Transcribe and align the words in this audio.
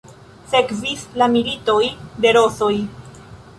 Sekvis 0.53 1.03
la 1.23 1.27
Militoj 1.35 1.77
de 2.25 2.35
Rozoj. 2.41 2.75